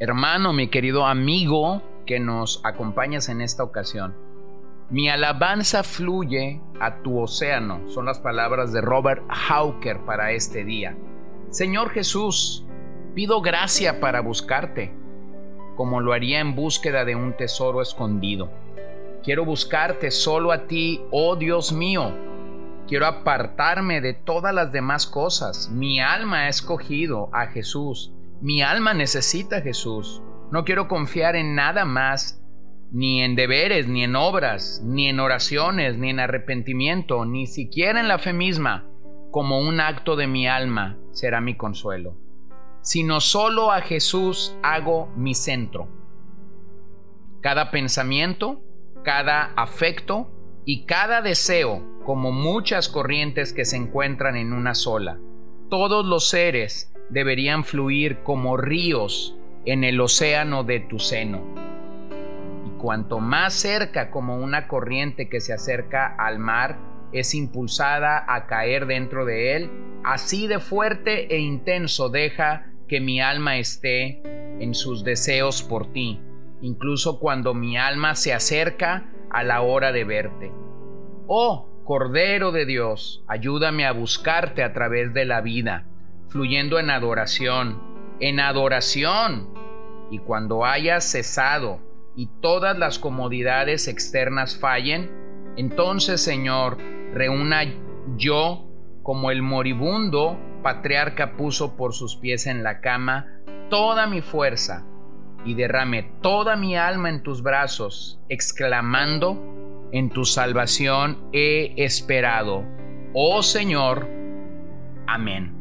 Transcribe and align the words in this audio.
hermano, 0.00 0.52
mi 0.52 0.68
querido 0.68 1.06
amigo 1.06 1.82
que 2.06 2.20
nos 2.20 2.60
acompañas 2.64 3.28
en 3.28 3.40
esta 3.40 3.64
ocasión. 3.64 4.14
Mi 4.90 5.08
alabanza 5.08 5.82
fluye 5.82 6.60
a 6.80 7.02
tu 7.02 7.18
océano, 7.18 7.80
son 7.88 8.06
las 8.06 8.20
palabras 8.20 8.72
de 8.72 8.80
Robert 8.80 9.22
Hawker 9.28 9.98
para 10.06 10.32
este 10.32 10.64
día. 10.64 10.96
Señor 11.50 11.90
Jesús, 11.90 12.64
pido 13.14 13.42
gracia 13.42 14.00
para 14.00 14.20
buscarte, 14.20 14.94
como 15.76 16.00
lo 16.00 16.12
haría 16.12 16.40
en 16.40 16.54
búsqueda 16.54 17.04
de 17.04 17.16
un 17.16 17.36
tesoro 17.36 17.82
escondido. 17.82 18.50
Quiero 19.24 19.44
buscarte 19.44 20.10
solo 20.10 20.52
a 20.52 20.66
ti, 20.68 21.02
oh 21.10 21.36
Dios 21.36 21.72
mío. 21.72 22.12
Quiero 22.86 23.06
apartarme 23.06 24.00
de 24.00 24.14
todas 24.14 24.54
las 24.54 24.72
demás 24.72 25.06
cosas. 25.06 25.68
Mi 25.70 26.00
alma 26.00 26.44
ha 26.44 26.48
escogido 26.48 27.28
a 27.32 27.48
Jesús 27.48 28.12
mi 28.40 28.62
alma 28.62 28.94
necesita 28.94 29.56
a 29.56 29.60
Jesús. 29.62 30.22
No 30.52 30.64
quiero 30.64 30.88
confiar 30.88 31.36
en 31.36 31.54
nada 31.54 31.84
más, 31.84 32.40
ni 32.92 33.22
en 33.22 33.34
deberes, 33.34 33.88
ni 33.88 34.04
en 34.04 34.16
obras, 34.16 34.82
ni 34.84 35.08
en 35.08 35.20
oraciones, 35.20 35.98
ni 35.98 36.10
en 36.10 36.20
arrepentimiento, 36.20 37.24
ni 37.24 37.46
siquiera 37.46 38.00
en 38.00 38.08
la 38.08 38.18
fe 38.18 38.32
misma, 38.32 38.86
como 39.30 39.60
un 39.60 39.80
acto 39.80 40.16
de 40.16 40.26
mi 40.26 40.48
alma 40.48 40.96
será 41.10 41.40
mi 41.40 41.56
consuelo, 41.56 42.16
sino 42.80 43.20
solo 43.20 43.72
a 43.72 43.82
Jesús 43.82 44.56
hago 44.62 45.08
mi 45.16 45.34
centro. 45.34 45.88
Cada 47.42 47.70
pensamiento, 47.70 48.62
cada 49.04 49.52
afecto 49.54 50.30
y 50.64 50.86
cada 50.86 51.22
deseo, 51.22 51.82
como 52.04 52.32
muchas 52.32 52.88
corrientes 52.88 53.52
que 53.52 53.64
se 53.64 53.76
encuentran 53.76 54.36
en 54.36 54.52
una 54.52 54.74
sola. 54.74 55.18
Todos 55.68 56.06
los 56.06 56.28
seres 56.28 56.92
deberían 57.10 57.64
fluir 57.64 58.18
como 58.22 58.56
ríos 58.56 59.36
en 59.64 59.84
el 59.84 60.00
océano 60.00 60.64
de 60.64 60.80
tu 60.80 60.98
seno. 60.98 61.42
Y 62.66 62.70
cuanto 62.78 63.18
más 63.20 63.54
cerca 63.54 64.10
como 64.10 64.36
una 64.36 64.68
corriente 64.68 65.28
que 65.28 65.40
se 65.40 65.52
acerca 65.52 66.06
al 66.06 66.38
mar 66.38 66.78
es 67.12 67.34
impulsada 67.34 68.24
a 68.28 68.46
caer 68.46 68.86
dentro 68.86 69.24
de 69.24 69.56
él, 69.56 69.70
así 70.04 70.46
de 70.46 70.58
fuerte 70.58 71.34
e 71.34 71.38
intenso 71.38 72.08
deja 72.08 72.66
que 72.86 73.00
mi 73.00 73.20
alma 73.20 73.58
esté 73.58 74.22
en 74.60 74.74
sus 74.74 75.04
deseos 75.04 75.62
por 75.62 75.92
ti, 75.92 76.20
incluso 76.60 77.18
cuando 77.20 77.54
mi 77.54 77.76
alma 77.76 78.14
se 78.14 78.32
acerca 78.32 79.06
a 79.30 79.42
la 79.44 79.62
hora 79.62 79.92
de 79.92 80.04
verte. 80.04 80.52
Oh, 81.26 81.68
Cordero 81.84 82.52
de 82.52 82.66
Dios, 82.66 83.24
ayúdame 83.28 83.86
a 83.86 83.92
buscarte 83.92 84.62
a 84.62 84.74
través 84.74 85.14
de 85.14 85.24
la 85.24 85.40
vida 85.40 85.86
fluyendo 86.28 86.78
en 86.78 86.90
adoración, 86.90 87.82
en 88.20 88.40
adoración. 88.40 89.48
Y 90.10 90.18
cuando 90.20 90.64
hayas 90.64 91.04
cesado 91.04 91.80
y 92.16 92.28
todas 92.40 92.78
las 92.78 92.98
comodidades 92.98 93.88
externas 93.88 94.58
fallen, 94.58 95.10
entonces 95.56 96.20
Señor, 96.20 96.78
reúna 97.12 97.64
yo 98.16 98.64
como 99.02 99.30
el 99.30 99.42
moribundo 99.42 100.38
patriarca 100.62 101.36
puso 101.36 101.76
por 101.76 101.94
sus 101.94 102.16
pies 102.16 102.46
en 102.46 102.62
la 102.62 102.80
cama 102.80 103.26
toda 103.70 104.06
mi 104.06 104.20
fuerza 104.20 104.84
y 105.44 105.54
derrame 105.54 106.10
toda 106.20 106.56
mi 106.56 106.76
alma 106.76 107.08
en 107.08 107.22
tus 107.22 107.42
brazos, 107.42 108.20
exclamando, 108.28 109.88
en 109.92 110.10
tu 110.10 110.24
salvación 110.24 111.28
he 111.32 111.74
esperado. 111.76 112.64
Oh 113.14 113.42
Señor, 113.42 114.08
amén. 115.06 115.57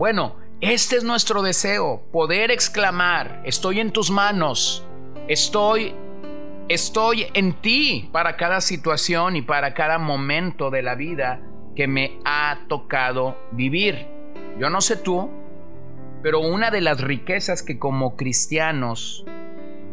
Bueno, 0.00 0.36
este 0.62 0.96
es 0.96 1.04
nuestro 1.04 1.42
deseo, 1.42 2.00
poder 2.10 2.50
exclamar, 2.50 3.42
estoy 3.44 3.80
en 3.80 3.92
tus 3.92 4.10
manos, 4.10 4.82
estoy 5.28 5.94
estoy 6.70 7.26
en 7.34 7.52
ti 7.60 8.08
para 8.10 8.38
cada 8.38 8.62
situación 8.62 9.36
y 9.36 9.42
para 9.42 9.74
cada 9.74 9.98
momento 9.98 10.70
de 10.70 10.80
la 10.80 10.94
vida 10.94 11.42
que 11.76 11.86
me 11.86 12.18
ha 12.24 12.60
tocado 12.66 13.36
vivir. 13.50 14.06
Yo 14.58 14.70
no 14.70 14.80
sé 14.80 14.96
tú, 14.96 15.28
pero 16.22 16.40
una 16.40 16.70
de 16.70 16.80
las 16.80 17.02
riquezas 17.02 17.62
que 17.62 17.78
como 17.78 18.16
cristianos 18.16 19.26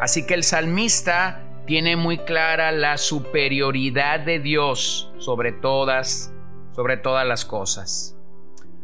Así 0.00 0.26
que 0.26 0.34
el 0.34 0.42
salmista 0.42 1.42
tiene 1.66 1.96
muy 1.96 2.18
clara 2.18 2.70
la 2.72 2.96
superioridad 2.96 4.20
de 4.20 4.38
Dios 4.38 5.12
sobre 5.18 5.52
todas, 5.52 6.32
sobre 6.72 6.96
todas 6.96 7.26
las 7.26 7.44
cosas. 7.44 8.16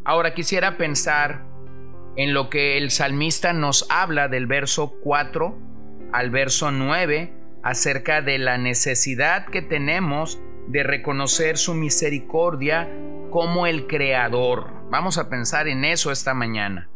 Ahora 0.03 0.33
quisiera 0.33 0.77
pensar 0.77 1.45
en 2.15 2.33
lo 2.33 2.49
que 2.49 2.77
el 2.77 2.91
salmista 2.91 3.53
nos 3.53 3.85
habla 3.89 4.27
del 4.27 4.47
verso 4.47 4.95
4 5.01 5.57
al 6.11 6.29
verso 6.29 6.71
9 6.71 7.33
acerca 7.63 8.21
de 8.21 8.37
la 8.37 8.57
necesidad 8.57 9.45
que 9.45 9.61
tenemos 9.61 10.39
de 10.67 10.83
reconocer 10.83 11.57
su 11.57 11.73
misericordia 11.73 12.89
como 13.31 13.65
el 13.65 13.87
creador. 13.87 14.82
Vamos 14.93 15.17
a 15.17 15.27
pensar 15.27 15.67
en 15.67 15.85
eso 15.85 16.11
esta 16.11 16.35
mañana. 16.35 16.87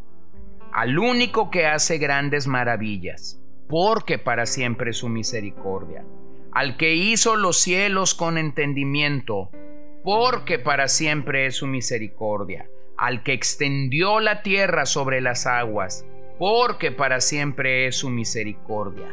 Al 0.72 1.00
único 1.00 1.50
que 1.50 1.66
hace 1.66 1.98
grandes 1.98 2.46
maravillas, 2.46 3.42
porque 3.68 4.18
para 4.18 4.46
siempre 4.46 4.90
es 4.90 4.98
su 4.98 5.08
misericordia. 5.08 6.04
Al 6.52 6.76
que 6.76 6.94
hizo 6.94 7.34
los 7.34 7.58
cielos 7.58 8.14
con 8.14 8.38
entendimiento, 8.38 9.50
porque 10.04 10.60
para 10.60 10.86
siempre 10.86 11.46
es 11.46 11.56
su 11.56 11.66
misericordia. 11.66 12.68
Al 12.96 13.24
que 13.24 13.32
extendió 13.32 14.20
la 14.20 14.42
tierra 14.42 14.86
sobre 14.86 15.20
las 15.20 15.48
aguas, 15.48 16.06
porque 16.38 16.92
para 16.92 17.20
siempre 17.20 17.88
es 17.88 17.96
su 17.96 18.10
misericordia. 18.10 19.12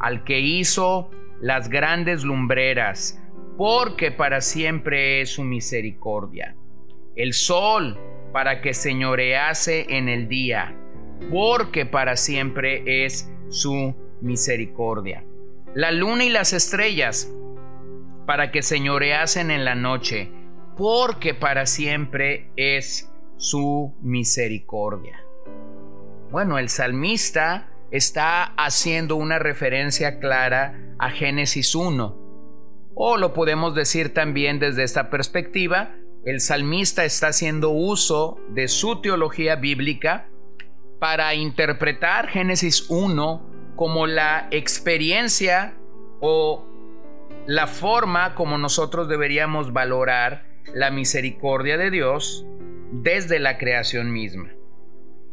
Al 0.00 0.24
que 0.24 0.40
hizo 0.40 1.10
las 1.42 1.68
grandes 1.68 2.24
lumbreras, 2.24 3.22
porque 3.58 4.12
para 4.12 4.40
siempre 4.40 5.20
es 5.20 5.28
su 5.28 5.44
misericordia. 5.44 6.56
El 7.16 7.34
sol 7.34 7.98
para 8.34 8.60
que 8.60 8.74
señorease 8.74 9.86
en 9.96 10.08
el 10.08 10.26
día, 10.26 10.74
porque 11.30 11.86
para 11.86 12.16
siempre 12.16 13.04
es 13.04 13.30
su 13.48 13.94
misericordia. 14.20 15.22
La 15.72 15.92
luna 15.92 16.24
y 16.24 16.30
las 16.30 16.52
estrellas 16.52 17.32
para 18.26 18.50
que 18.50 18.62
señoreasen 18.62 19.52
en 19.52 19.64
la 19.64 19.76
noche, 19.76 20.32
porque 20.76 21.32
para 21.34 21.64
siempre 21.66 22.50
es 22.56 23.08
su 23.36 23.94
misericordia. 24.02 25.22
Bueno, 26.32 26.58
el 26.58 26.70
salmista 26.70 27.68
está 27.92 28.42
haciendo 28.56 29.14
una 29.14 29.38
referencia 29.38 30.18
clara 30.18 30.96
a 30.98 31.10
Génesis 31.10 31.76
1 31.76 32.24
o 32.96 33.16
lo 33.16 33.32
podemos 33.32 33.76
decir 33.76 34.12
también 34.12 34.58
desde 34.58 34.82
esta 34.82 35.08
perspectiva, 35.08 35.94
el 36.24 36.40
salmista 36.40 37.04
está 37.04 37.28
haciendo 37.28 37.70
uso 37.70 38.40
de 38.48 38.68
su 38.68 39.00
teología 39.00 39.56
bíblica 39.56 40.28
para 40.98 41.34
interpretar 41.34 42.28
Génesis 42.28 42.86
1 42.88 43.74
como 43.76 44.06
la 44.06 44.48
experiencia 44.50 45.76
o 46.20 46.64
la 47.46 47.66
forma 47.66 48.34
como 48.34 48.56
nosotros 48.56 49.08
deberíamos 49.08 49.72
valorar 49.72 50.46
la 50.72 50.90
misericordia 50.90 51.76
de 51.76 51.90
Dios 51.90 52.46
desde 52.90 53.38
la 53.38 53.58
creación 53.58 54.10
misma. 54.10 54.50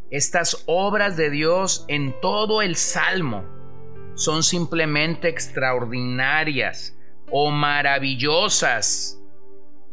Estas 0.09 0.63
obras 0.65 1.15
de 1.15 1.29
Dios 1.29 1.85
en 1.87 2.13
todo 2.19 2.61
el 2.61 2.75
Salmo 2.75 3.45
son 4.15 4.43
simplemente 4.43 5.29
extraordinarias 5.29 6.97
o 7.31 7.49
maravillosas. 7.49 9.20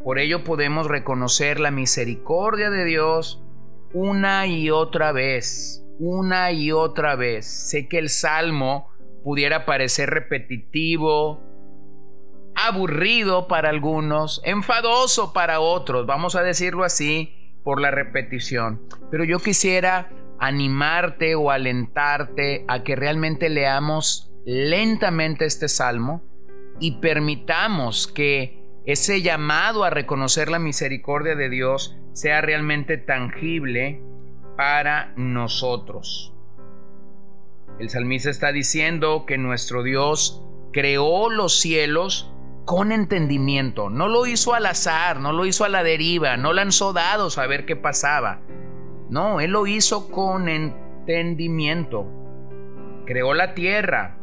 Por 0.02 0.18
ello 0.18 0.44
podemos 0.44 0.86
reconocer 0.86 1.60
la 1.60 1.70
misericordia 1.70 2.70
de 2.70 2.84
Dios 2.84 3.42
una 3.92 4.46
y 4.46 4.70
otra 4.70 5.12
vez, 5.12 5.84
una 5.98 6.52
y 6.52 6.72
otra 6.72 7.16
vez. 7.16 7.46
Sé 7.46 7.88
que 7.88 7.98
el 7.98 8.08
Salmo 8.08 8.90
pudiera 9.24 9.66
parecer 9.66 10.10
repetitivo, 10.10 11.42
aburrido 12.54 13.48
para 13.48 13.70
algunos, 13.70 14.40
enfadoso 14.44 15.32
para 15.32 15.60
otros, 15.60 16.06
vamos 16.06 16.34
a 16.34 16.42
decirlo 16.42 16.84
así, 16.84 17.34
por 17.62 17.80
la 17.80 17.90
repetición. 17.90 18.82
Pero 19.10 19.24
yo 19.24 19.38
quisiera 19.38 20.10
animarte 20.38 21.34
o 21.34 21.50
alentarte 21.50 22.64
a 22.68 22.82
que 22.82 22.96
realmente 22.96 23.48
leamos 23.48 24.32
lentamente 24.44 25.44
este 25.44 25.68
salmo 25.68 26.22
y 26.80 27.00
permitamos 27.00 28.06
que 28.06 28.57
ese 28.88 29.20
llamado 29.20 29.85
a 29.85 29.90
reconocer 29.90 30.49
la 30.49 30.58
misericordia 30.58 31.35
de 31.35 31.50
Dios 31.50 31.99
sea 32.14 32.40
realmente 32.40 32.96
tangible 32.96 34.00
para 34.56 35.12
nosotros. 35.14 36.32
El 37.79 37.90
salmista 37.90 38.31
está 38.31 38.50
diciendo 38.50 39.26
que 39.26 39.37
nuestro 39.37 39.82
Dios 39.82 40.43
creó 40.73 41.29
los 41.29 41.61
cielos 41.61 42.32
con 42.64 42.90
entendimiento. 42.90 43.90
No 43.90 44.08
lo 44.08 44.25
hizo 44.25 44.55
al 44.55 44.64
azar, 44.64 45.20
no 45.20 45.34
lo 45.34 45.44
hizo 45.44 45.67
a 45.67 45.69
la 45.69 45.82
deriva, 45.82 46.38
no 46.38 46.55
lanzó 46.55 46.94
dados 46.94 47.37
a 47.37 47.46
ver 47.46 47.67
qué 47.67 47.76
pasaba. 47.76 48.41
No, 49.11 49.43
Él 49.43 49.50
lo 49.50 49.67
hizo 49.67 50.11
con 50.11 50.49
entendimiento. 50.49 52.06
Creó 53.05 53.34
la 53.34 53.52
tierra, 53.52 54.17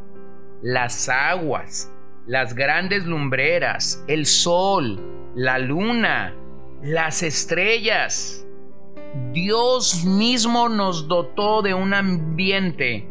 las 0.64 1.08
aguas, 1.08 1.92
las 2.28 2.56
grandes 2.56 3.06
lumbreras, 3.06 4.04
el 4.08 4.26
sol, 4.26 5.00
la 5.36 5.60
luna, 5.60 6.34
las 6.82 7.24
estrellas. 7.24 8.46
Dios 9.32 10.04
mismo 10.06 10.70
nos 10.70 11.08
dotó 11.08 11.62
de 11.62 11.74
un 11.74 11.94
ambiente 11.94 13.08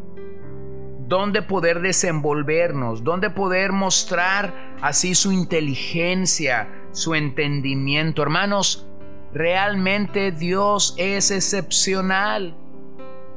donde 1.07 1.41
poder 1.41 1.81
desenvolvernos, 1.81 3.03
donde 3.03 3.29
poder 3.29 3.71
mostrar 3.71 4.75
así 4.81 5.15
su 5.15 5.31
inteligencia, 5.31 6.67
su 6.91 7.15
entendimiento. 7.15 8.21
Hermanos, 8.21 8.87
realmente 9.33 10.31
Dios 10.31 10.95
es 10.97 11.31
excepcional. 11.31 12.55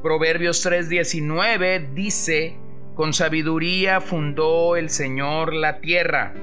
Proverbios 0.02 0.64
3:19 0.64 1.92
dice, 1.94 2.56
con 2.98 3.12
sabiduría 3.12 4.00
fundó 4.00 4.74
el 4.74 4.90
Señor 4.90 5.54
la 5.54 5.78
tierra, 5.78 6.34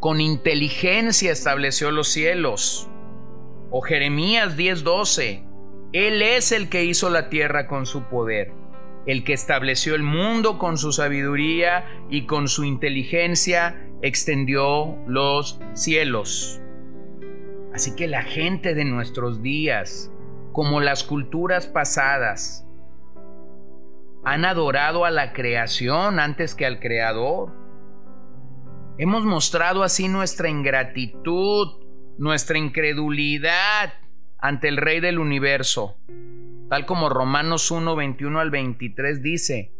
con 0.00 0.22
inteligencia 0.22 1.30
estableció 1.30 1.90
los 1.90 2.08
cielos. 2.08 2.88
O 3.70 3.82
Jeremías 3.82 4.56
10:12, 4.56 5.44
Él 5.92 6.22
es 6.22 6.50
el 6.50 6.70
que 6.70 6.86
hizo 6.86 7.10
la 7.10 7.28
tierra 7.28 7.66
con 7.66 7.84
su 7.84 8.04
poder 8.04 8.54
el 9.04 9.22
que 9.22 9.34
estableció 9.34 9.94
el 9.96 10.02
mundo 10.02 10.58
con 10.58 10.78
su 10.78 10.92
sabiduría 10.92 11.84
y 12.08 12.24
con 12.24 12.48
su 12.48 12.64
inteligencia 12.64 13.84
extendió 14.00 14.96
los 15.06 15.60
cielos. 15.74 16.62
Así 17.74 17.94
que 17.96 18.06
la 18.06 18.22
gente 18.22 18.74
de 18.74 18.86
nuestros 18.86 19.42
días, 19.42 20.10
como 20.52 20.80
las 20.80 21.04
culturas 21.04 21.66
pasadas, 21.66 22.64
han 24.24 24.44
adorado 24.44 25.04
a 25.04 25.10
la 25.10 25.32
creación 25.32 26.20
antes 26.20 26.54
que 26.54 26.66
al 26.66 26.80
Creador. 26.80 27.52
Hemos 28.98 29.24
mostrado 29.24 29.82
así 29.82 30.08
nuestra 30.08 30.48
ingratitud, 30.48 31.68
nuestra 32.18 32.58
incredulidad 32.58 33.94
ante 34.38 34.68
el 34.68 34.76
Rey 34.76 35.00
del 35.00 35.18
universo. 35.18 35.96
Tal 36.68 36.86
como 36.86 37.08
Romanos 37.08 37.70
1, 37.70 37.96
21 37.96 38.40
al 38.40 38.50
23 38.50 39.22
dice, 39.22 39.72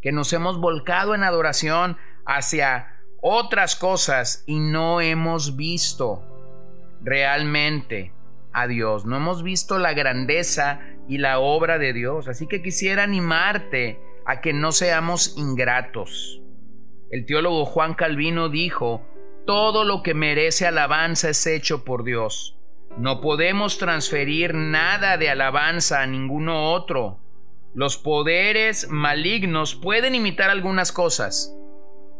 que 0.00 0.12
nos 0.12 0.32
hemos 0.32 0.58
volcado 0.60 1.14
en 1.14 1.24
adoración 1.24 1.96
hacia 2.24 3.00
otras 3.20 3.74
cosas 3.74 4.44
y 4.46 4.60
no 4.60 5.00
hemos 5.00 5.56
visto 5.56 6.24
realmente 7.02 8.12
a 8.52 8.66
Dios, 8.66 9.06
no 9.06 9.16
hemos 9.16 9.42
visto 9.42 9.78
la 9.78 9.92
grandeza 9.92 10.80
y 11.08 11.18
la 11.18 11.40
obra 11.40 11.78
de 11.78 11.92
Dios. 11.92 12.28
Así 12.28 12.46
que 12.46 12.62
quisiera 12.62 13.02
animarte 13.02 14.00
a 14.26 14.40
que 14.40 14.52
no 14.52 14.72
seamos 14.72 15.36
ingratos. 15.36 16.42
El 17.10 17.24
teólogo 17.26 17.64
Juan 17.64 17.94
Calvino 17.94 18.48
dijo, 18.48 19.02
todo 19.46 19.84
lo 19.84 20.02
que 20.02 20.14
merece 20.14 20.66
alabanza 20.66 21.30
es 21.30 21.46
hecho 21.46 21.84
por 21.84 22.04
Dios 22.04 22.58
no 22.98 23.20
podemos 23.20 23.78
transferir 23.78 24.54
nada 24.54 25.18
de 25.18 25.30
alabanza 25.30 26.02
a 26.02 26.06
ninguno 26.06 26.72
otro. 26.72 27.20
Los 27.72 27.96
poderes 27.96 28.88
malignos 28.90 29.76
pueden 29.76 30.16
imitar 30.16 30.50
algunas 30.50 30.90
cosas, 30.90 31.54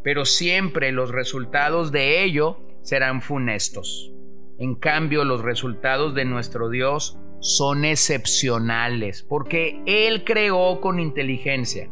pero 0.04 0.24
siempre 0.24 0.92
los 0.92 1.10
resultados 1.10 1.90
de 1.90 2.22
ello 2.22 2.60
serán 2.82 3.22
funestos. 3.22 4.12
En 4.60 4.76
cambio, 4.76 5.24
los 5.24 5.42
resultados 5.42 6.14
de 6.14 6.24
nuestro 6.24 6.68
Dios 6.68 7.18
son 7.40 7.84
excepcionales, 7.84 9.22
porque 9.22 9.80
Él 9.86 10.24
creó 10.24 10.80
con 10.80 11.00
inteligencia. 11.00 11.88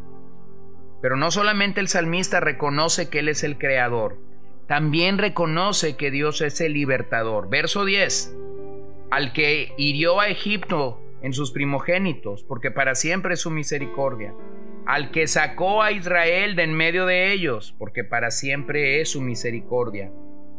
Pero 1.01 1.15
no 1.15 1.31
solamente 1.31 1.79
el 1.79 1.87
salmista 1.87 2.39
reconoce 2.39 3.09
que 3.09 3.19
Él 3.19 3.29
es 3.29 3.43
el 3.43 3.57
creador, 3.57 4.17
también 4.67 5.17
reconoce 5.17 5.95
que 5.95 6.11
Dios 6.11 6.41
es 6.41 6.59
el 6.59 6.73
libertador. 6.73 7.49
Verso 7.49 7.85
10 7.85 8.35
al 9.09 9.33
que 9.33 9.73
hirió 9.77 10.19
a 10.19 10.27
Egipto 10.27 11.01
en 11.21 11.33
sus 11.33 11.51
primogénitos, 11.51 12.43
porque 12.43 12.71
para 12.71 12.95
siempre 12.95 13.33
es 13.33 13.41
su 13.41 13.49
misericordia, 13.49 14.33
al 14.85 15.11
que 15.11 15.27
sacó 15.27 15.81
a 15.81 15.91
Israel 15.91 16.55
de 16.55 16.63
en 16.63 16.73
medio 16.73 17.05
de 17.05 17.31
ellos, 17.31 17.75
porque 17.77 18.03
para 18.03 18.31
siempre 18.31 19.01
es 19.01 19.11
su 19.11 19.21
misericordia, 19.21 20.11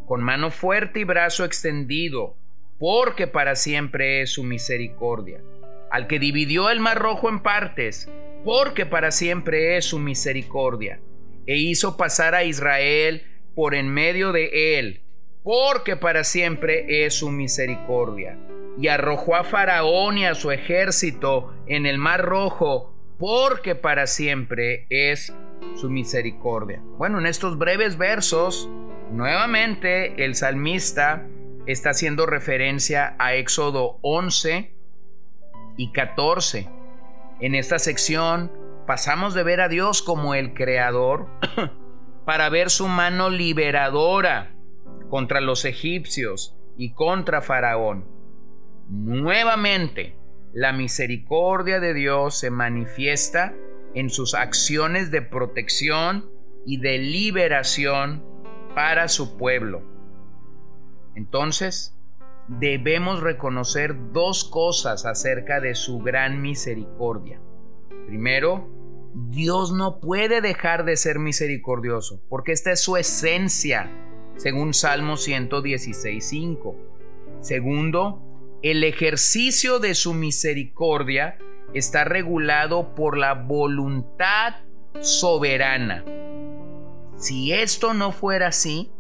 con 0.07 0.23
mano 0.23 0.51
fuerte 0.51 1.01
y 1.01 1.05
brazo 1.05 1.45
extendido, 1.45 2.37
porque 2.79 3.27
para 3.27 3.57
siempre 3.57 4.23
es 4.23 4.33
su 4.33 4.45
misericordia, 4.45 5.43
al 5.91 6.07
que 6.07 6.19
dividió 6.19 6.71
el 6.71 6.81
mar 6.81 6.99
rojo 6.99 7.29
en 7.29 7.41
partes, 7.41 8.09
porque 8.45 8.87
para 8.87 9.11
siempre 9.11 9.77
es 9.77 9.87
su 9.87 9.99
misericordia, 9.99 11.01
e 11.47 11.57
hizo 11.57 11.97
pasar 11.97 12.35
a 12.35 12.45
Israel 12.45 13.25
por 13.55 13.75
en 13.75 13.89
medio 13.89 14.33
de 14.33 14.79
él, 14.79 15.03
porque 15.43 15.97
para 15.97 16.25
siempre 16.25 17.05
es 17.05 17.15
su 17.15 17.31
misericordia. 17.31 18.39
Y 18.81 18.87
arrojó 18.87 19.35
a 19.35 19.43
Faraón 19.43 20.19
y 20.19 20.27
a 20.27 20.37
su 20.37 20.53
ejército 20.53 21.53
en 21.67 21.85
el 21.85 21.99
mar 21.99 22.23
rojo, 22.23 22.95
porque 23.19 23.75
para 23.75 24.07
siempre 24.07 24.87
es 24.89 25.35
su 25.75 25.91
misericordia. 25.91 26.81
Bueno, 26.97 27.19
en 27.19 27.27
estos 27.27 27.59
breves 27.59 27.99
versos, 27.99 28.69
nuevamente 29.11 30.25
el 30.25 30.37
salmista 30.37 31.27
está 31.73 31.91
haciendo 31.91 32.25
referencia 32.25 33.15
a 33.19 33.35
Éxodo 33.35 33.99
11 34.01 34.75
y 35.77 35.93
14. 35.93 36.67
En 37.41 37.55
esta 37.55 37.79
sección 37.79 38.51
pasamos 38.87 39.35
de 39.35 39.43
ver 39.43 39.61
a 39.61 39.69
Dios 39.69 40.01
como 40.01 40.35
el 40.35 40.55
creador 40.55 41.29
para 42.25 42.49
ver 42.49 42.71
su 42.71 42.89
mano 42.89 43.29
liberadora 43.29 44.55
contra 45.11 45.43
los 45.43 45.67
egipcios 45.67 46.57
y 46.79 46.95
contra 46.95 47.43
Faraón. 47.43 48.07
Nuevamente, 48.89 50.17
la 50.55 50.73
misericordia 50.73 51.81
de 51.81 51.93
Dios 51.93 52.39
se 52.39 52.51
manifiesta 52.51 53.55
en 53.95 54.09
sus 54.09 54.35
acciones 54.35 55.11
de 55.11 55.21
protección 55.21 56.31
y 56.65 56.81
de 56.81 56.97
liberación 56.97 58.25
para 58.75 59.09
su 59.09 59.37
pueblo. 59.37 59.98
Entonces, 61.19 61.97
debemos 62.47 63.21
reconocer 63.21 64.13
dos 64.13 64.45
cosas 64.45 65.05
acerca 65.05 65.61
de 65.61 65.75
su 65.75 65.99
gran 65.99 66.41
misericordia. 66.41 67.41
Primero, 68.07 68.69
Dios 69.29 69.73
no 69.73 69.99
puede 69.99 70.41
dejar 70.41 70.85
de 70.85 70.97
ser 70.97 71.19
misericordioso, 71.19 72.23
porque 72.29 72.53
esta 72.53 72.71
es 72.71 72.79
su 72.79 72.97
esencia 72.97 73.91
según 74.37 74.73
Salmo 74.75 75.15
116.5. 75.15 76.77
Segundo, 77.41 78.23
el 78.63 78.85
ejercicio 78.85 79.81
de 79.81 79.97
su 79.97 80.15
misericordia 80.15 81.37
está 81.75 82.05
regulado 82.05 82.95
por 82.95 83.19
la 83.19 83.35
voluntad 83.35 84.55
soberana. 85.01 86.05
Si 87.17 87.53
esto 87.53 87.93
no 87.93 88.13
fuera 88.13 88.47
así, 88.47 88.93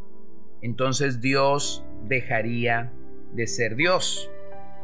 entonces 0.60 1.20
Dios 1.20 1.84
dejaría 2.08 2.92
de 3.32 3.46
ser 3.46 3.76
Dios. 3.76 4.30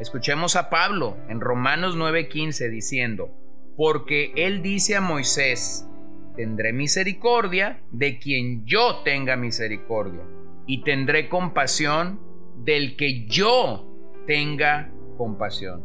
Escuchemos 0.01 0.57
a 0.57 0.71
Pablo 0.71 1.17
en 1.29 1.41
Romanos 1.41 1.97
9:15 1.97 2.69
diciendo, 2.69 3.31
porque 3.77 4.33
él 4.37 4.63
dice 4.63 4.97
a 4.97 5.01
Moisés, 5.01 5.89
tendré 6.37 6.73
misericordia 6.73 7.83
de 7.91 8.19
quien 8.19 8.65
yo 8.67 9.03
tenga 9.05 9.37
misericordia, 9.37 10.23
y 10.67 10.83
tendré 10.83 11.29
compasión 11.29 12.21
del 12.57 12.97
que 12.97 13.27
yo 13.27 13.87
tenga 14.27 14.91
compasión. 15.17 15.83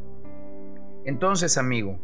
Entonces, 1.05 1.57
amigo, 1.57 1.99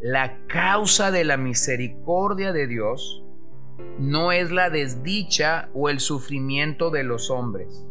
la 0.00 0.46
causa 0.46 1.10
de 1.10 1.24
la 1.24 1.36
misericordia 1.36 2.52
de 2.52 2.66
Dios 2.66 3.24
no 3.98 4.32
es 4.32 4.50
la 4.50 4.70
desdicha 4.70 5.68
o 5.74 5.88
el 5.88 6.00
sufrimiento 6.00 6.90
de 6.90 7.04
los 7.04 7.30
hombres, 7.30 7.86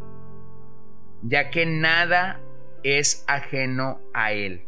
ya 1.22 1.50
que 1.50 1.66
nada 1.66 2.40
es 2.82 3.24
ajeno 3.26 4.00
a 4.14 4.32
Él, 4.32 4.62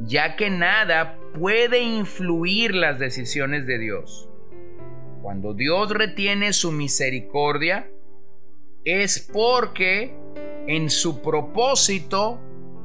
ya 0.00 0.36
que 0.36 0.50
nada 0.50 1.18
puede 1.38 1.80
influir 1.80 2.74
las 2.74 2.98
decisiones 2.98 3.66
de 3.66 3.78
Dios. 3.78 4.28
Cuando 5.22 5.54
Dios 5.54 5.90
retiene 5.90 6.52
su 6.52 6.72
misericordia, 6.72 7.90
es 8.84 9.18
porque 9.32 10.14
en 10.66 10.90
su 10.90 11.22
propósito 11.22 12.40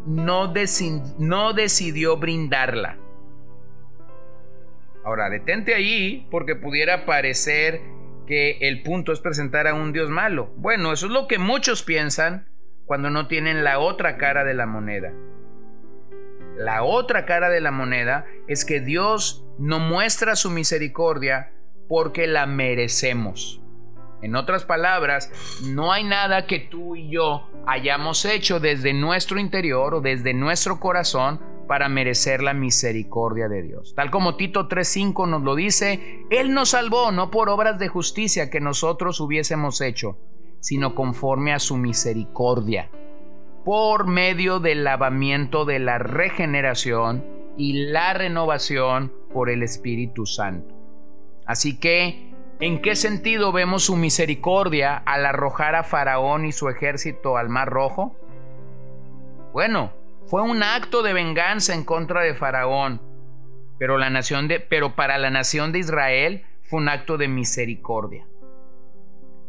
no, 0.06 0.48
decidió 0.48 2.18
brindarla. 2.18 2.98
Ahora, 5.06 5.30
detente 5.30 5.74
ahí 5.76 6.28
porque 6.32 6.56
pudiera 6.56 7.06
parecer 7.06 7.82
que 8.26 8.58
el 8.62 8.84
punto 8.84 9.12
es 9.12 9.20
presentar 9.20 9.68
a 9.68 9.74
un 9.74 9.92
Dios 9.92 10.10
malo. 10.10 10.54
Bueno, 10.56 10.94
eso 10.94 11.08
es 11.08 11.12
lo 11.12 11.28
que 11.28 11.40
muchos 11.40 11.84
piensan 11.84 12.48
cuando 12.86 13.10
no 13.10 13.28
tienen 13.28 13.64
la 13.64 13.80
otra 13.80 14.18
cara 14.18 14.44
de 14.44 14.54
la 14.54 14.66
moneda. 14.66 15.12
La 16.58 16.84
otra 16.84 17.26
cara 17.26 17.50
de 17.50 17.62
la 17.62 17.72
moneda 17.72 18.26
es 18.48 18.66
que 18.66 18.80
Dios 18.80 19.46
no 19.58 19.80
muestra 19.80 20.36
su 20.36 20.52
misericordia 20.52 21.52
porque 21.88 22.28
la 22.28 22.46
merecemos. 22.46 23.62
En 24.22 24.36
otras 24.36 24.64
palabras, 24.64 25.32
no 25.66 25.92
hay 25.92 26.04
nada 26.04 26.46
que 26.46 26.60
tú 26.60 26.96
y 26.96 27.10
yo 27.10 27.50
hayamos 27.68 28.24
hecho 28.24 28.60
desde 28.60 28.94
nuestro 28.94 29.40
interior 29.40 29.96
o 29.96 30.02
desde 30.02 30.34
nuestro 30.34 30.80
corazón 30.80 31.42
para 31.68 31.90
merecer 31.90 32.42
la 32.42 32.54
misericordia 32.54 33.48
de 33.48 33.64
Dios. 33.64 33.94
Tal 33.96 34.12
como 34.12 34.36
Tito 34.36 34.70
3.5 34.70 35.28
nos 35.28 35.42
lo 35.42 35.56
dice, 35.56 36.26
Él 36.30 36.54
nos 36.54 36.70
salvó 36.70 37.12
no 37.12 37.32
por 37.32 37.50
obras 37.50 37.80
de 37.80 37.88
justicia 37.88 38.50
que 38.50 38.60
nosotros 38.60 39.20
hubiésemos 39.20 39.82
hecho, 39.82 40.18
sino 40.64 40.96
conforme 40.96 41.52
a 41.54 41.60
su 41.60 41.76
misericordia, 41.76 42.90
por 43.66 44.08
medio 44.08 44.62
del 44.62 44.86
lavamiento 44.86 45.66
de 45.66 45.80
la 45.80 45.98
regeneración 45.98 47.26
y 47.58 47.92
la 47.92 48.14
renovación 48.14 49.12
por 49.34 49.50
el 49.50 49.62
Espíritu 49.62 50.26
Santo. 50.26 50.74
Así 51.46 51.78
que, 51.78 52.34
¿en 52.62 52.82
qué 52.82 52.96
sentido 52.96 53.52
vemos 53.52 53.84
su 53.84 53.98
misericordia 53.98 54.96
al 54.96 55.26
arrojar 55.26 55.76
a 55.76 55.84
Faraón 55.84 56.46
y 56.46 56.54
su 56.54 56.70
ejército 56.70 57.36
al 57.36 57.50
Mar 57.50 57.68
Rojo? 57.68 58.16
Bueno, 59.52 59.92
fue 60.28 60.44
un 60.44 60.64
acto 60.64 61.04
de 61.04 61.12
venganza 61.12 61.74
en 61.74 61.84
contra 61.84 62.22
de 62.22 62.36
Faraón, 62.36 63.02
pero, 63.78 63.98
para 64.96 65.18
la 65.18 65.30
nación 65.30 65.74
de 65.74 65.80
Israel 65.80 66.46
fue 66.62 66.80
un 66.80 66.88
acto 66.88 67.18
de 67.18 67.28
misericordia. 67.28 68.26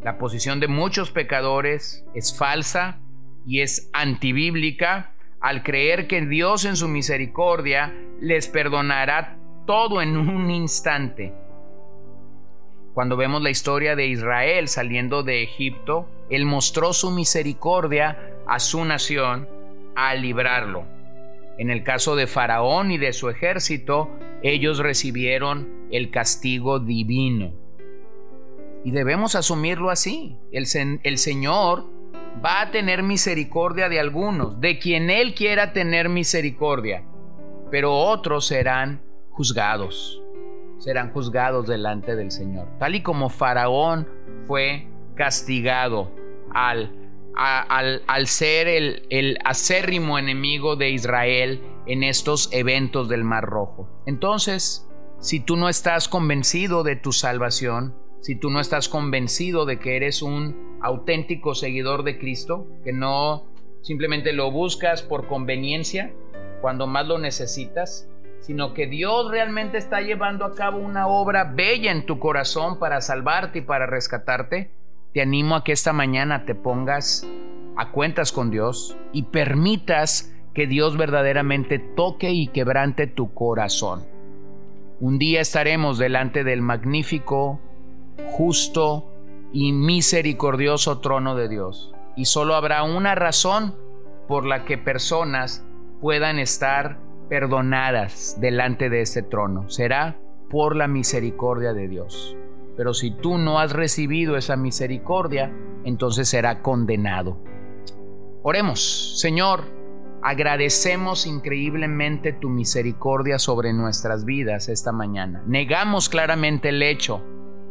La 0.05 0.19
posición 0.19 0.59
de 0.59 0.67
muchos 0.67 1.09
pecadores 1.09 2.05
es 2.13 2.37
falsa 2.37 2.99
y 3.47 3.61
es 3.61 3.89
antibíblica 3.91 5.15
al 5.41 5.63
creer 5.63 6.05
que 6.05 6.23
Dios 6.23 6.63
en 6.65 6.75
su 6.75 6.87
misericordia 6.87 7.91
les 8.21 8.47
perdonará 8.47 9.39
todo 9.65 10.03
en 10.03 10.15
un 10.15 10.51
instante. 10.51 11.33
Cuando 12.93 13.17
vemos 13.17 13.41
la 13.41 13.49
historia 13.49 13.95
de 13.95 14.05
Israel 14.05 14.67
saliendo 14.67 15.23
de 15.23 15.41
Egipto, 15.41 16.07
Él 16.29 16.45
mostró 16.45 16.93
su 16.93 17.09
misericordia 17.09 18.15
a 18.45 18.59
su 18.59 18.85
nación 18.85 19.49
a 19.95 20.13
librarlo. 20.13 20.85
En 21.57 21.71
el 21.71 21.81
caso 21.81 22.15
de 22.15 22.27
Faraón 22.27 22.91
y 22.91 22.99
de 22.99 23.11
su 23.11 23.27
ejército, 23.27 24.11
ellos 24.43 24.77
recibieron 24.77 25.87
el 25.89 26.11
castigo 26.11 26.77
divino. 26.77 27.64
Y 28.85 28.91
debemos 28.91 29.35
asumirlo 29.35 29.89
así. 29.89 30.37
El, 30.51 30.65
el, 31.03 31.17
Señor 31.17 31.85
va 32.45 32.61
a 32.61 32.71
tener 32.71 33.01
misericordia 33.01 33.89
de 33.89 33.99
algunos, 33.99 34.61
de 34.61 34.77
quien 34.77 35.09
Él 35.09 35.33
quiera 35.33 35.73
tener 35.73 36.07
misericordia, 36.07 37.03
pero 37.71 37.93
otros 37.93 38.45
serán 38.45 39.01
juzgados, 39.31 40.21
serán 40.77 41.11
juzgados 41.11 41.67
delante 41.67 42.15
del 42.15 42.29
Señor, 42.29 42.67
tal 42.77 42.93
y 42.93 43.01
como 43.01 43.29
Faraón 43.29 44.07
fue 44.45 44.87
castigado 45.15 46.11
al 46.53 47.05
al, 47.35 48.27
ser 48.27 48.67
el, 48.67 49.07
el 49.09 49.37
acérrimo 49.43 50.17
enemigo 50.17 50.75
de 50.75 50.91
Israel 50.91 51.61
en 51.85 52.03
estos 52.03 52.49
eventos 52.53 53.09
del 53.09 53.23
Mar 53.23 53.43
Rojo. 53.43 53.89
Entonces, 54.05 54.87
si 55.19 55.39
tú 55.39 55.57
no 55.57 55.67
estás 55.69 56.07
convencido 56.07 56.83
de 56.83 56.95
tu 56.95 57.11
salvación, 57.11 57.93
si 58.25 58.33
tú 58.33 58.49
no 58.49 58.59
estás 58.59 58.89
convencido 58.89 59.67
de 59.67 59.77
que 59.77 59.97
eres 59.97 60.23
un 60.23 60.79
auténtico 60.81 61.53
seguidor 61.53 62.01
de 62.01 62.17
Cristo, 62.17 62.65
que 62.83 62.91
no 62.91 63.43
simplemente 63.83 64.33
lo 64.33 64.49
buscas 64.49 65.03
por 65.03 65.27
conveniencia 65.27 66.11
cuando 66.59 66.87
más 66.87 67.05
lo 67.05 67.19
necesitas, 67.19 68.09
sino 68.39 68.73
que 68.73 68.87
Dios 68.87 69.29
realmente 69.29 69.77
está 69.77 70.01
llevando 70.01 70.43
a 70.43 70.55
cabo 70.55 70.79
una 70.79 71.05
obra 71.05 71.43
bella 71.43 71.91
en 71.91 72.07
tu 72.07 72.17
corazón 72.17 72.79
para 72.79 72.99
salvarte 72.99 73.59
y 73.59 73.61
para 73.61 73.85
rescatarte, 73.85 74.71
te 75.13 75.21
animo 75.21 75.53
a 75.53 75.63
que 75.63 75.73
esta 75.73 75.93
mañana 75.93 76.45
te 76.45 76.55
pongas 76.55 77.27
a 77.75 77.91
cuentas 77.91 78.31
con 78.31 78.49
Dios 78.49 78.97
y 79.13 79.21
permitas 79.21 80.33
que 80.55 80.65
Dios 80.65 80.97
verdaderamente 80.97 81.77
toque 81.77 82.31
y 82.31 82.47
quebrante 82.47 83.05
tu 83.05 83.35
corazón. 83.35 84.03
Un 84.99 85.19
día 85.19 85.41
estaremos 85.41 85.99
delante 85.99 86.43
del 86.43 86.63
magnífico, 86.63 87.59
justo 88.31 89.11
y 89.51 89.71
misericordioso 89.71 90.99
trono 90.99 91.35
de 91.35 91.47
Dios. 91.47 91.93
Y 92.15 92.25
solo 92.25 92.55
habrá 92.55 92.83
una 92.83 93.15
razón 93.15 93.75
por 94.27 94.45
la 94.45 94.65
que 94.65 94.77
personas 94.77 95.65
puedan 96.01 96.39
estar 96.39 96.99
perdonadas 97.29 98.37
delante 98.39 98.89
de 98.89 99.01
este 99.01 99.21
trono. 99.21 99.69
Será 99.69 100.19
por 100.49 100.75
la 100.75 100.87
misericordia 100.87 101.73
de 101.73 101.87
Dios. 101.87 102.37
Pero 102.77 102.93
si 102.93 103.11
tú 103.11 103.37
no 103.37 103.59
has 103.59 103.71
recibido 103.71 104.35
esa 104.37 104.55
misericordia, 104.55 105.51
entonces 105.83 106.27
será 106.27 106.61
condenado. 106.61 107.37
Oremos, 108.43 109.19
Señor, 109.19 109.61
agradecemos 110.21 111.25
increíblemente 111.25 112.33
tu 112.33 112.49
misericordia 112.49 113.39
sobre 113.39 113.73
nuestras 113.73 114.25
vidas 114.25 114.69
esta 114.69 114.91
mañana. 114.91 115.43
Negamos 115.47 116.09
claramente 116.09 116.69
el 116.69 116.83
hecho 116.83 117.23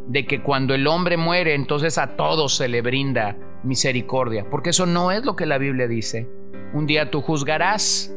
de 0.06 0.26
que 0.26 0.42
cuando 0.42 0.74
el 0.74 0.86
hombre 0.86 1.16
muere, 1.16 1.54
entonces 1.54 1.98
a 1.98 2.16
todos 2.16 2.56
se 2.56 2.68
le 2.68 2.82
brinda 2.82 3.36
misericordia, 3.62 4.46
porque 4.50 4.70
eso 4.70 4.86
no 4.86 5.10
es 5.10 5.24
lo 5.24 5.36
que 5.36 5.46
la 5.46 5.58
Biblia 5.58 5.88
dice. 5.88 6.28
Un 6.72 6.86
día 6.86 7.10
tú 7.10 7.22
juzgarás 7.22 8.14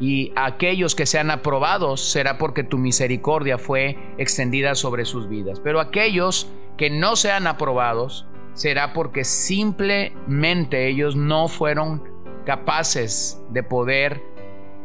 y 0.00 0.32
aquellos 0.34 0.94
que 0.94 1.06
sean 1.06 1.30
aprobados 1.30 2.00
será 2.00 2.38
porque 2.38 2.64
tu 2.64 2.78
misericordia 2.78 3.58
fue 3.58 3.96
extendida 4.18 4.74
sobre 4.74 5.04
sus 5.04 5.28
vidas. 5.28 5.60
Pero 5.60 5.78
aquellos 5.78 6.50
que 6.76 6.90
no 6.90 7.14
sean 7.14 7.46
aprobados 7.46 8.26
será 8.54 8.92
porque 8.92 9.24
simplemente 9.24 10.88
ellos 10.88 11.14
no 11.14 11.48
fueron 11.48 12.02
capaces 12.44 13.40
de 13.50 13.62
poder 13.62 14.22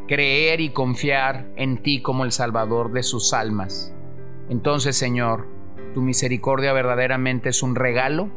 creer 0.08 0.62
y 0.62 0.70
confiar 0.70 1.48
en 1.56 1.82
ti 1.82 2.02
como 2.02 2.24
el 2.24 2.32
Salvador 2.32 2.92
de 2.92 3.04
sus 3.04 3.34
almas. 3.34 3.94
Entonces, 4.50 4.96
Señor, 4.96 5.48
tu 5.94 6.02
misericordia 6.02 6.74
verdaderamente 6.74 7.50
es 7.50 7.64
un 7.64 7.76
regalo, 7.76 8.30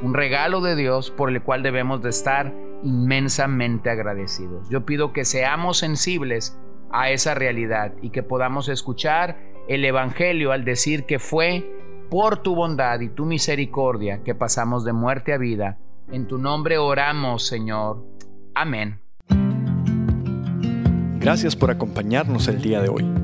un 0.00 0.14
regalo 0.14 0.60
de 0.60 0.76
Dios 0.76 1.10
por 1.10 1.30
el 1.30 1.42
cual 1.42 1.62
debemos 1.62 2.02
de 2.02 2.10
estar 2.10 2.52
inmensamente 2.82 3.90
agradecidos. 3.90 4.68
Yo 4.68 4.84
pido 4.84 5.12
que 5.12 5.24
seamos 5.24 5.78
sensibles 5.78 6.58
a 6.90 7.10
esa 7.10 7.34
realidad 7.34 7.92
y 8.02 8.10
que 8.10 8.22
podamos 8.22 8.68
escuchar 8.68 9.36
el 9.68 9.84
Evangelio 9.84 10.52
al 10.52 10.64
decir 10.64 11.04
que 11.04 11.18
fue 11.18 11.68
por 12.10 12.36
tu 12.38 12.54
bondad 12.54 13.00
y 13.00 13.08
tu 13.08 13.24
misericordia 13.24 14.22
que 14.22 14.34
pasamos 14.34 14.84
de 14.84 14.92
muerte 14.92 15.32
a 15.32 15.38
vida. 15.38 15.78
En 16.10 16.26
tu 16.26 16.38
nombre 16.38 16.78
oramos, 16.78 17.46
Señor. 17.46 18.04
Amén. 18.54 19.00
Gracias 21.18 21.56
por 21.56 21.70
acompañarnos 21.70 22.48
el 22.48 22.60
día 22.60 22.82
de 22.82 22.90
hoy. 22.90 23.23